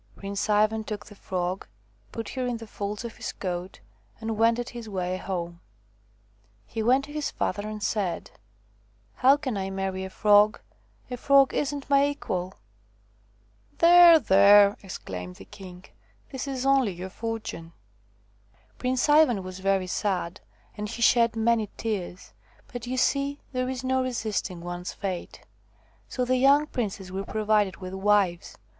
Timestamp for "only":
16.65-16.91